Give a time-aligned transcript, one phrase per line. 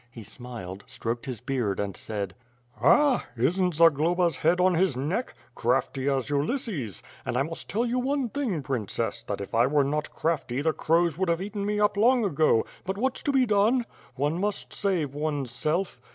[0.09, 2.33] He smiled, stroked his beard and said:
[2.81, 3.23] "Ah!
[3.37, 5.35] Isn't Zagloba's head on his neck?
[5.53, 7.03] Crafty as Ulysses!
[7.23, 8.63] And I must tell you one thing.
[8.63, 12.25] Princess, that if I were not crafty the crows would have eaten me up long
[12.25, 13.85] ago, but what's to be done?
[14.15, 16.01] One must save one self.